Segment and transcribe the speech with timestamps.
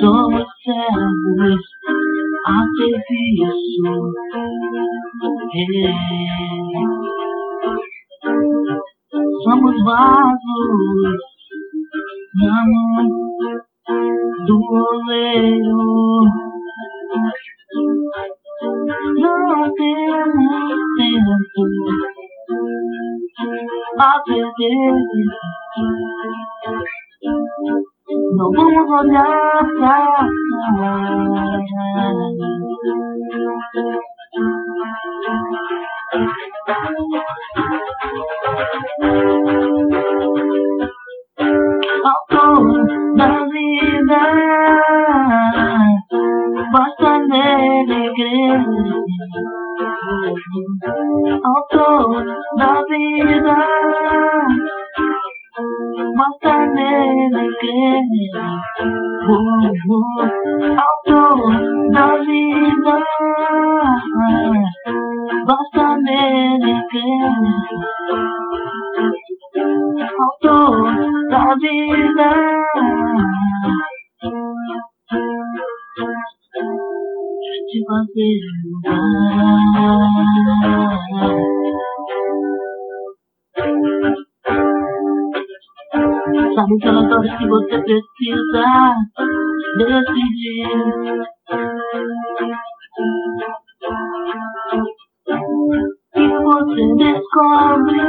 [0.00, 1.62] Somos servos
[2.46, 4.10] a serviço.
[9.44, 11.18] Somos vasos
[12.34, 13.08] na mão
[14.46, 16.09] do oleiro.
[24.00, 24.94] A perder.
[28.36, 29.24] Não vamos olhar
[29.78, 30.26] pra
[39.18, 39.39] trás.
[50.22, 52.24] Autor
[52.58, 53.56] da vida,
[56.14, 58.04] basta nele crer.
[59.30, 61.38] Uh, uh, autor
[61.92, 62.96] da vida,
[65.46, 67.34] basta nele crer.
[70.20, 70.74] Autor
[71.30, 72.30] da vida.
[77.70, 78.92] Te fazer Sabe
[86.76, 88.64] aquelas horas que você precisa
[89.76, 90.64] decidir.
[96.16, 98.00] E você descobre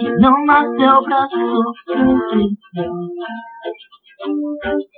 [0.00, 2.50] que não nasceu pra sofrer.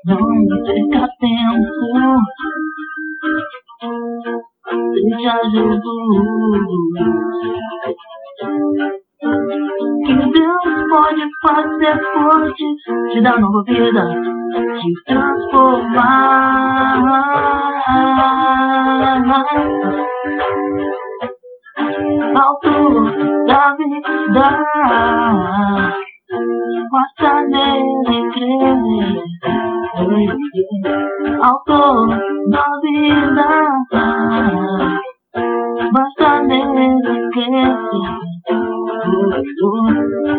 [0.07, 0.25] Não
[0.65, 2.60] perca tempo.
[5.21, 5.85] Seja Jesus.
[10.07, 12.65] Que Deus pode fazer forte,
[13.13, 14.05] te dar nova vida,
[14.81, 17.05] te transformar.
[22.35, 22.93] Autor
[23.47, 24.49] da vida,
[26.91, 28.79] basta nele crer.
[31.43, 32.09] Autor
[32.51, 34.90] da vida.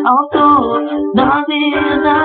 [0.04, 0.82] Autor
[1.14, 2.16] da vida,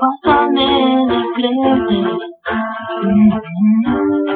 [0.00, 1.78] basta nele crer.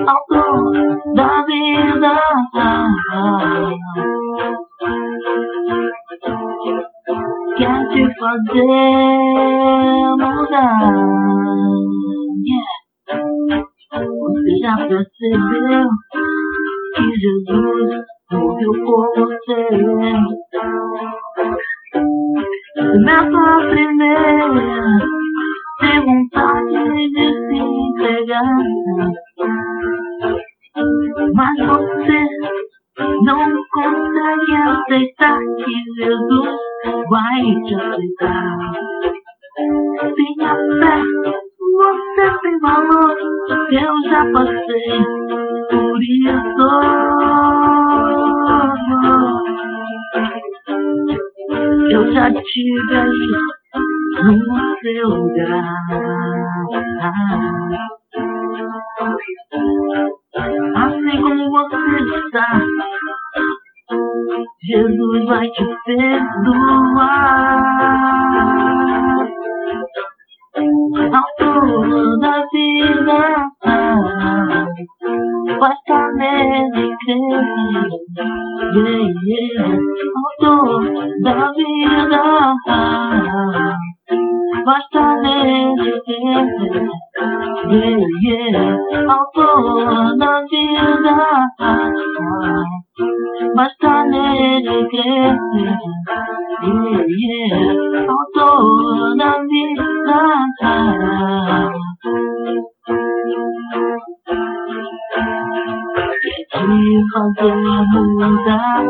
[0.07, 0.73] Autor
[1.15, 2.15] da vida,
[7.57, 9.19] quer te fazer
[10.19, 10.81] mudar.
[12.45, 12.79] Yeah.
[13.91, 15.89] Você já percebeu
[18.99, 19.61] morreu por você?
[22.75, 24.83] Começa a primeira
[25.81, 28.57] ter vontade de se entregar.
[31.35, 32.21] Mas você
[33.25, 33.41] não
[33.73, 36.57] consegue aceitar que Jesus
[37.09, 38.59] vai te aceitar.
[40.15, 40.97] Tenha fé,
[41.79, 43.17] você tem valor,
[43.73, 44.99] eu já passei
[45.71, 47.78] por isso.
[52.29, 52.35] Aí
[54.23, 55.65] no seu lugar.
[60.77, 61.87] Assim como você
[62.27, 62.49] está,
[64.63, 66.99] Jesus vai te perdoar.
[71.15, 73.51] Autor da vida,
[78.79, 79.75] Yeah, yeah.
[80.23, 80.85] Autor
[81.25, 82.55] da vida,
[84.67, 86.47] basta nele crer.
[87.73, 88.79] Yeah, yeah.
[89.15, 91.19] Autor da vida,
[93.57, 95.37] basta nele crer.
[96.63, 98.07] Yeah, yeah.
[98.15, 99.58] Autor da vida.
[107.99, 108.87] Fazer mudar.